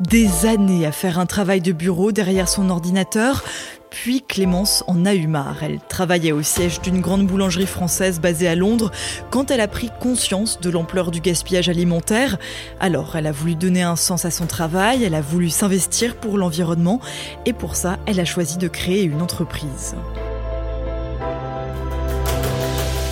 [0.00, 3.44] Des années à faire un travail de bureau derrière son ordinateur,
[3.90, 5.62] puis Clémence en a eu marre.
[5.62, 8.90] Elle travaillait au siège d'une grande boulangerie française basée à Londres
[9.30, 12.38] quand elle a pris conscience de l'ampleur du gaspillage alimentaire.
[12.80, 16.38] Alors elle a voulu donner un sens à son travail, elle a voulu s'investir pour
[16.38, 17.00] l'environnement
[17.44, 19.96] et pour ça elle a choisi de créer une entreprise.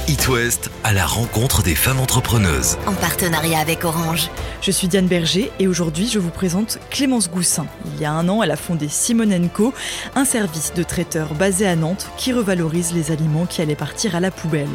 [0.09, 2.79] It West à la rencontre des femmes entrepreneuses.
[2.87, 4.31] En partenariat avec Orange.
[4.63, 7.67] Je suis Diane Berger et aujourd'hui je vous présente Clémence Goussin.
[7.85, 9.75] Il y a un an, elle a fondé Simone Co,
[10.15, 14.21] un service de traiteur basé à Nantes qui revalorise les aliments qui allaient partir à
[14.21, 14.69] la poubelle.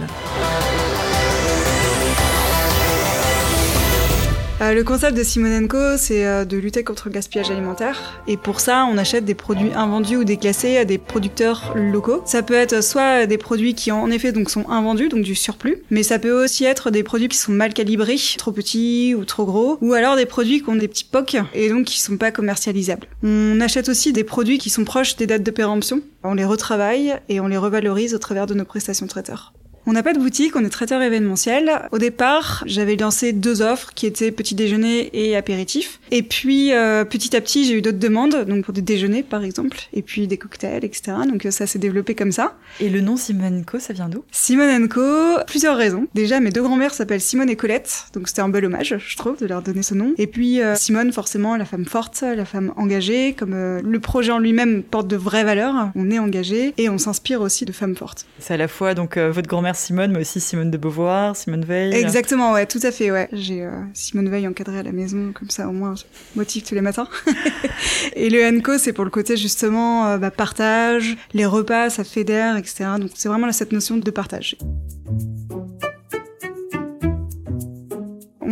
[4.63, 8.21] Euh, le concept de Simonenko, c'est euh, de lutter contre le gaspillage alimentaire.
[8.27, 12.21] Et pour ça, on achète des produits invendus ou déclassés à des producteurs locaux.
[12.23, 15.83] Ça peut être soit des produits qui en effet donc sont invendus, donc du surplus,
[15.89, 19.43] mais ça peut aussi être des produits qui sont mal calibrés, trop petits ou trop
[19.43, 22.31] gros, ou alors des produits qui ont des petits pocs et donc qui sont pas
[22.31, 23.07] commercialisables.
[23.21, 25.99] On achète aussi des produits qui sont proches des dates de péremption.
[26.23, 29.51] On les retravaille et on les revalorise au travers de nos prestations traiteurs.
[29.85, 31.89] On n'a pas de boutique, on est traiteur événementiel.
[31.91, 35.99] Au départ, j'avais lancé deux offres qui étaient petit déjeuner et apéritif.
[36.09, 39.43] Et puis euh, petit à petit, j'ai eu d'autres demandes, donc pour des déjeuners par
[39.43, 41.17] exemple, et puis des cocktails, etc.
[41.29, 42.55] Donc euh, ça s'est développé comme ça.
[42.79, 44.23] Et le nom Simone Co, ça vient d'où?
[44.31, 45.01] Simone Co,
[45.47, 46.07] plusieurs raisons.
[46.13, 49.37] Déjà, mes deux grands-mères s'appellent Simone et Colette, donc c'était un bel hommage, je trouve,
[49.37, 50.13] de leur donner ce nom.
[50.17, 54.39] Et puis euh, Simone, forcément, la femme forte, la femme engagée, comme le projet en
[54.39, 58.25] lui-même porte de vraies valeurs, on est engagé et on s'inspire aussi de femmes fortes.
[58.39, 61.93] C'est à la fois donc votre grand-mère Simone, mais aussi Simone de Beauvoir, Simone Veil.
[61.93, 63.29] Exactement, ouais, tout à fait, ouais.
[63.31, 66.03] J'ai euh, Simone Veil encadrée à la maison, comme ça au moins je
[66.35, 67.07] motive tous les matins.
[68.15, 72.57] et le Enco, c'est pour le côté justement euh, bah, partage, les repas, ça fédère,
[72.57, 72.85] etc.
[72.99, 74.57] Donc c'est vraiment cette notion de partage.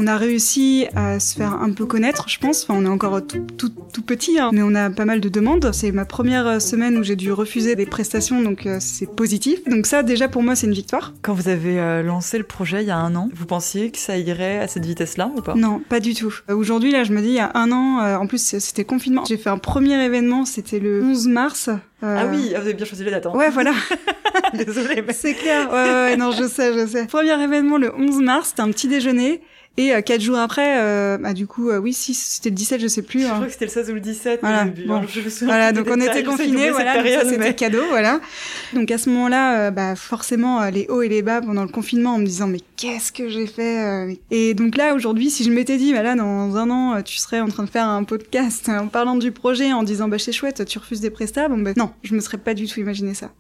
[0.01, 2.63] On a réussi à se faire un peu connaître, je pense.
[2.63, 5.69] Enfin, on est encore tout, tout, petit, hein, mais on a pas mal de demandes.
[5.73, 9.63] C'est ma première semaine où j'ai dû refuser des prestations, donc euh, c'est positif.
[9.69, 11.13] Donc ça, déjà pour moi, c'est une victoire.
[11.21, 13.99] Quand vous avez euh, lancé le projet il y a un an, vous pensiez que
[13.99, 15.53] ça irait à cette vitesse-là ou pas?
[15.53, 16.33] Non, pas du tout.
[16.49, 19.23] Euh, aujourd'hui, là, je me dis, il y a un an, en plus, c'était confinement.
[19.25, 21.69] J'ai fait un premier événement, c'était le 11 mars.
[22.01, 23.27] Ah oui, vous avez bien choisi les dates.
[23.27, 23.33] Hein.
[23.35, 23.73] Ouais, voilà.
[24.55, 25.03] Désolée.
[25.05, 25.13] Mais...
[25.13, 25.71] C'est clair.
[25.71, 27.05] Ouais, ouais, non, je sais, je sais.
[27.05, 29.41] Premier événement le 11 mars, c'était un petit déjeuner.
[29.77, 32.81] Et euh, quatre jours après, euh, bah, du coup, euh, oui, si c'était le 17,
[32.81, 33.21] je sais plus.
[33.21, 33.35] Je hein.
[33.35, 34.39] crois que c'était le 16 ou le 17.
[34.41, 35.01] Voilà, bon.
[35.43, 37.55] voilà donc on était confinés, voilà, période, c'était mais...
[37.55, 38.19] cadeau, voilà.
[38.73, 42.17] Donc à ce moment-là, bah, forcément, les hauts et les bas pendant le confinement, en
[42.17, 45.93] me disant mais qu'est-ce que j'ai fait Et donc là, aujourd'hui, si je m'étais dit,
[45.93, 49.15] bah là, dans un an, tu serais en train de faire un podcast en parlant
[49.15, 52.13] du projet, en disant bah c'est chouette, tu refuses des prestats, bon ben non, je
[52.13, 53.31] me serais pas du tout imaginé ça.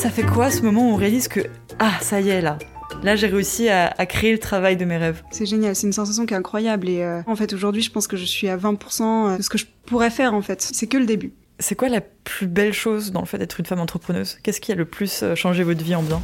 [0.00, 1.40] Ça fait quoi ce moment où on réalise que
[1.78, 2.56] ah ça y est là
[3.02, 5.22] Là, j'ai réussi à, créer le travail de mes rêves.
[5.30, 6.88] C'est génial, c'est une sensation qui est incroyable.
[6.88, 9.58] Et euh, en fait, aujourd'hui, je pense que je suis à 20% de ce que
[9.58, 10.62] je pourrais faire, en fait.
[10.62, 11.34] C'est que le début.
[11.58, 14.38] C'est quoi la plus belle chose dans le fait d'être une femme entrepreneuse?
[14.42, 16.22] Qu'est-ce qui a le plus euh, changé votre vie en bien?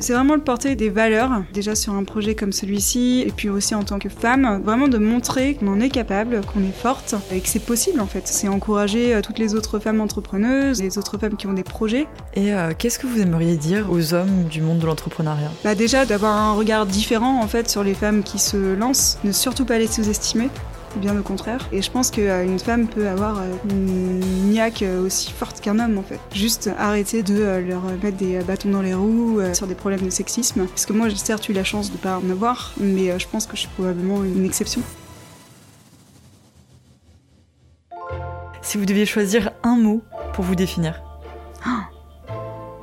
[0.00, 3.74] C'est vraiment le porter des valeurs, déjà sur un projet comme celui-ci, et puis aussi
[3.74, 7.40] en tant que femme, vraiment de montrer qu'on en est capable, qu'on est forte, et
[7.40, 8.26] que c'est possible en fait.
[8.26, 12.06] C'est encourager euh, toutes les autres femmes entrepreneuses, les autres femmes qui ont des projets.
[12.34, 15.50] Et euh, qu'est-ce que vous aimeriez dire aux hommes du monde de l'entrepreneuriat?
[15.64, 19.32] Bah déjà d'avoir un regard différent en fait sur les femmes qui se lancent, ne
[19.32, 20.48] surtout pas les sous-estimer,
[20.98, 21.68] bien au contraire.
[21.72, 24.20] Et je pense qu'une euh, femme peut avoir euh, une
[24.50, 26.20] niaque euh, aussi forte qu'un homme en fait.
[26.34, 30.66] Juste arrêter de leur mettre des bâtons dans les roues sur des problèmes de sexisme.
[30.66, 33.46] Parce que moi j'ai certes eu la chance de pas en avoir, mais je pense
[33.46, 34.82] que je suis probablement une exception.
[38.62, 40.02] Si vous deviez choisir un mot
[40.32, 41.02] pour vous définir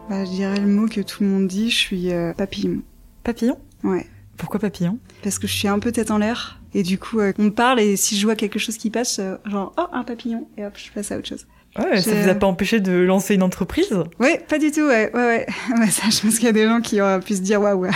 [0.09, 2.81] bah, Je dirais le mot que tout le monde dit, je suis papillon.
[3.23, 3.57] Papillon?
[3.83, 4.05] Ouais.
[4.37, 4.99] Pourquoi papillon?
[5.23, 6.59] Parce que je suis un peu tête en l'air.
[6.77, 9.17] Et du coup, euh, on me parle et si je vois quelque chose qui passe,
[9.17, 11.47] euh, genre, oh, un papillon, et hop, je passe à autre chose.
[11.75, 13.91] Ouais, ça vous a pas empêché de lancer une entreprise?
[14.19, 15.87] Ouais, pas du tout, ouais, ouais, ouais.
[15.89, 17.85] ça, je pense qu'il y a des gens qui ont pu se dire waouh.
[17.87, 17.91] et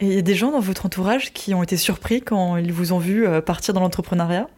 [0.00, 2.94] il y a des gens dans votre entourage qui ont été surpris quand ils vous
[2.94, 4.48] ont vu euh, partir dans l'entrepreneuriat?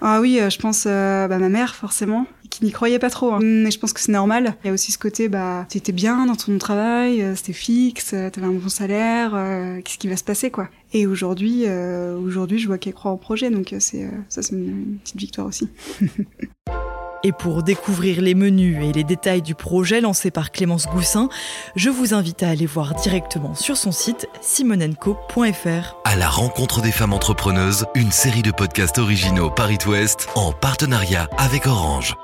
[0.00, 3.34] Ah oui, je pense bah, ma mère forcément, qui n'y croyait pas trop.
[3.34, 3.38] Hein.
[3.40, 4.56] Mais je pense que c'est normal.
[4.64, 8.06] Il y a aussi ce côté, bah, tu étais bien dans ton travail, c'était fixe,
[8.10, 9.38] t'avais un bon salaire,
[9.84, 10.68] qu'est-ce qui va se passer quoi?
[10.92, 14.42] Et aujourd'hui, euh, aujourd'hui, je vois qu'elle croit au projet, donc euh, c'est euh, ça,
[14.42, 15.68] c'est une, petite victoire aussi.
[17.24, 21.28] Et pour découvrir les menus et les détails du projet lancé par Clémence Goussin,
[21.76, 25.96] je vous invite à aller voir directement sur son site simonenco.fr.
[26.04, 31.28] À la rencontre des femmes entrepreneuses, une série de podcasts originaux Paris Ouest en partenariat
[31.38, 32.16] avec Orange.